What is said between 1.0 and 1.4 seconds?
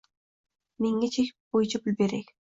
chek